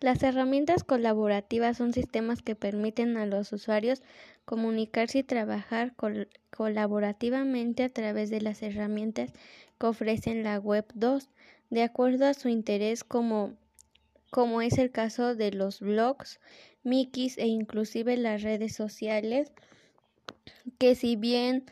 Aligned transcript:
Las 0.00 0.22
herramientas 0.22 0.84
colaborativas 0.84 1.76
son 1.76 1.92
sistemas 1.92 2.40
que 2.40 2.54
permiten 2.54 3.16
a 3.16 3.26
los 3.26 3.52
usuarios 3.52 4.00
comunicarse 4.44 5.18
y 5.18 5.22
trabajar 5.24 5.94
colaborativamente 6.50 7.82
a 7.82 7.88
través 7.88 8.30
de 8.30 8.40
las 8.40 8.62
herramientas 8.62 9.32
que 9.78 9.86
ofrecen 9.86 10.44
la 10.44 10.58
Web 10.58 10.86
2, 10.94 11.28
de 11.70 11.82
acuerdo 11.82 12.26
a 12.26 12.34
su 12.34 12.48
interés 12.48 13.02
como, 13.02 13.54
como 14.30 14.62
es 14.62 14.78
el 14.78 14.92
caso 14.92 15.34
de 15.34 15.50
los 15.50 15.80
blogs, 15.80 16.38
Mikis 16.84 17.36
e 17.36 17.48
inclusive 17.48 18.16
las 18.16 18.42
redes 18.42 18.76
sociales, 18.76 19.52
que 20.78 20.94
si 20.94 21.16
bien 21.16 21.64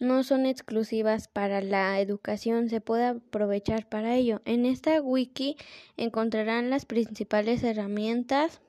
no 0.00 0.24
son 0.24 0.46
exclusivas 0.46 1.28
para 1.28 1.60
la 1.60 2.00
educación, 2.00 2.68
se 2.68 2.80
puede 2.80 3.06
aprovechar 3.06 3.88
para 3.88 4.16
ello. 4.16 4.42
En 4.44 4.66
esta 4.66 5.00
wiki 5.00 5.56
encontrarán 5.96 6.70
las 6.70 6.84
principales 6.84 7.62
herramientas 7.62 8.60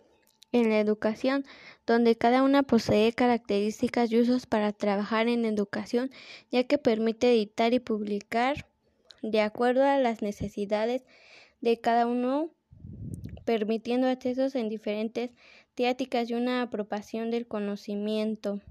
en 0.52 0.70
la 0.70 0.80
educación, 0.80 1.45
donde 1.86 2.16
cada 2.16 2.44
una 2.44 2.64
posee 2.64 3.12
características 3.14 4.12
y 4.12 4.20
usos 4.20 4.45
para 4.45 4.72
trabajar 4.72 5.27
en 5.27 5.44
educación, 5.45 6.12
ya 6.52 6.64
que 6.64 6.77
permite 6.77 7.34
editar 7.34 7.73
y 7.73 7.80
publicar 7.80 8.66
de 9.22 9.42
acuerdo 9.42 9.84
a 9.84 9.98
las 9.98 10.22
necesidades 10.22 11.03
de 11.62 11.81
cada 11.81 12.05
uno, 12.05 12.52
permitiendo 13.44 14.08
accesos 14.08 14.55
en 14.55 14.70
diferentes 14.70 15.31
teáticas 15.73 16.30
y 16.30 16.36
una 16.36 16.62
apropiación 16.62 17.31
del 17.31 17.48
conocimiento. 17.48 18.62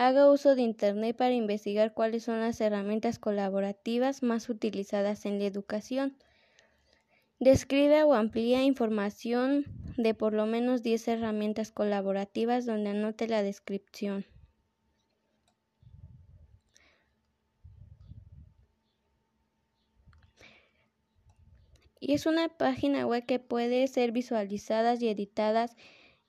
Haga 0.00 0.30
uso 0.30 0.54
de 0.54 0.62
Internet 0.62 1.16
para 1.16 1.34
investigar 1.34 1.92
cuáles 1.92 2.22
son 2.22 2.38
las 2.38 2.60
herramientas 2.60 3.18
colaborativas 3.18 4.22
más 4.22 4.48
utilizadas 4.48 5.26
en 5.26 5.40
la 5.40 5.46
educación. 5.46 6.16
Describe 7.40 8.04
o 8.04 8.14
amplía 8.14 8.62
información 8.62 9.64
de 9.96 10.14
por 10.14 10.34
lo 10.34 10.46
menos 10.46 10.84
10 10.84 11.08
herramientas 11.08 11.72
colaborativas 11.72 12.64
donde 12.64 12.90
anote 12.90 13.26
la 13.26 13.42
descripción. 13.42 14.24
Y 21.98 22.14
es 22.14 22.26
una 22.26 22.48
página 22.48 23.04
web 23.04 23.26
que 23.26 23.40
puede 23.40 23.84
ser 23.88 24.12
visualizadas 24.12 25.02
y 25.02 25.08
editadas 25.08 25.74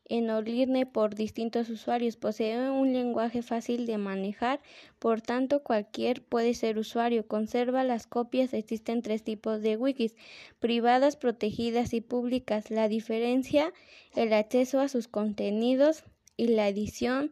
en 0.10 0.30
Oline 0.30 0.86
por 0.86 1.16
distintos 1.16 1.70
usuarios. 1.70 2.18
Posee 2.18 2.70
un 2.70 2.92
lenguaje 2.92 3.42
fácil 3.42 3.86
de 3.86 3.98
manejar, 3.98 4.60
por 4.98 5.22
tanto 5.22 5.64
cualquier 5.64 6.24
puede 6.24 6.54
ser 6.54 6.78
usuario. 6.78 7.28
Conserva 7.28 7.84
las 7.84 8.08
copias. 8.08 8.54
Existen 8.54 9.02
tres 9.02 9.24
tipos 9.24 9.62
de 9.62 9.78
wikis, 9.78 10.16
privadas, 10.60 11.16
protegidas 11.16 11.94
y 11.94 12.02
públicas. 12.02 12.72
La 12.72 12.88
diferencia, 12.88 13.72
el 14.16 14.34
acceso 14.34 14.80
a 14.82 14.90
sus 14.90 15.08
contenidos 15.08 16.04
y 16.36 16.48
la 16.48 16.68
edición 16.68 17.32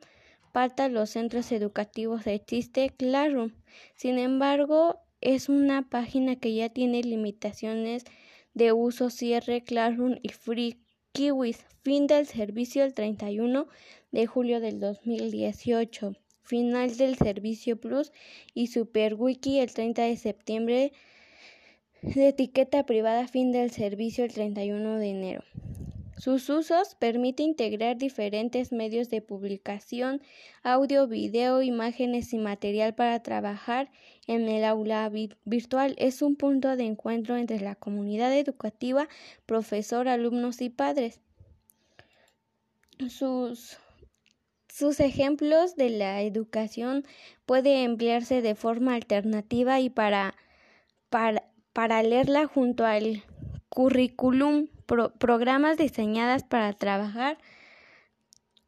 para 0.52 0.88
los 0.88 1.11
centros 1.11 1.52
educativos 1.52 2.25
existe 2.25 2.89
Classroom. 2.89 3.52
Sin 3.95 4.17
embargo, 4.17 5.00
es 5.22 5.50
una 5.50 5.88
página 5.89 6.36
que 6.36 6.53
ya 6.53 6.70
tiene 6.70 7.03
limitaciones 7.03 8.05
de 8.53 8.72
uso, 8.72 9.09
cierre, 9.09 9.64
Classroom 9.64 10.17
y 10.22 10.30
Free 10.30 10.80
Kiwis, 11.18 11.66
fin 11.82 12.06
del 12.06 12.28
servicio 12.28 12.84
el 12.84 12.94
31 12.94 13.66
de 14.12 14.28
julio 14.28 14.60
del 14.60 14.80
2018, 14.80 16.14
final 16.44 16.96
del 16.96 17.18
servicio 17.18 17.82
Plus 17.82 18.12
y 18.54 18.68
SuperWiki 18.68 19.58
el 19.58 19.73
30 19.73 20.04
de 20.04 20.16
septiembre, 20.16 20.92
de 22.04 22.28
etiqueta 22.28 22.86
privada, 22.86 23.28
fin 23.28 23.52
del 23.52 23.72
servicio 23.72 24.26
el 24.26 24.32
31 24.32 25.00
de 25.00 25.10
enero. 25.10 25.44
Sus 26.18 26.50
usos 26.50 26.96
permite 26.96 27.44
integrar 27.44 27.98
diferentes 27.98 28.72
medios 28.72 29.12
de 29.12 29.22
publicación, 29.22 30.20
audio, 30.64 31.08
video, 31.08 31.62
imágenes 31.62 32.33
y 32.33 32.39
material 32.39 32.95
para 32.95 33.22
trabajar 33.22 33.92
en 34.26 34.50
el 34.50 34.64
aula 34.64 35.11
virtual. 35.45 35.94
Es 36.00 36.23
un 36.23 36.36
punto 36.36 36.76
de 36.76 36.86
encuentro 36.86 37.38
entre 37.38 37.60
la 37.60 37.76
comunidad 37.76 38.36
educativa, 38.36 39.08
profesor, 39.45 40.08
alumnos 40.08 40.60
y 40.61 40.70
padres. 40.70 41.22
Sus, 43.10 43.78
sus 44.70 44.99
ejemplos 44.99 45.76
de 45.76 45.92
la 45.92 46.23
educación 46.23 47.05
puede 47.45 47.84
emplearse 47.84 48.42
de 48.42 48.55
forma 48.55 48.95
alternativa 48.95 49.80
y 49.80 49.92
para, 49.92 50.34
para, 51.11 51.44
para 51.73 52.02
leerla 52.02 52.48
junto 52.48 52.88
al 52.88 53.23
currículum 53.70 54.67
programas 54.87 55.77
diseñadas 55.77 56.43
para 56.43 56.73
trabajar 56.73 57.37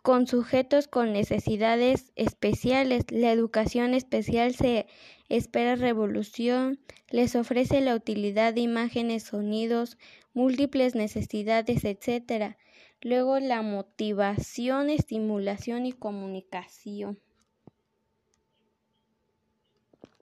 con 0.01 0.27
sujetos 0.27 0.87
con 0.87 1.13
necesidades 1.13 2.11
especiales. 2.15 3.05
La 3.09 3.31
educación 3.31 3.93
especial 3.93 4.53
se 4.53 4.87
espera 5.27 5.75
revolución, 5.75 6.79
les 7.09 7.35
ofrece 7.35 7.81
la 7.81 7.95
utilidad 7.95 8.53
de 8.53 8.61
imágenes, 8.61 9.23
sonidos, 9.23 9.97
múltiples 10.33 10.95
necesidades, 10.95 11.83
etc. 11.83 12.55
Luego 13.01 13.39
la 13.39 13.61
motivación, 13.61 14.89
estimulación 14.89 15.85
y 15.85 15.93
comunicación. 15.93 17.19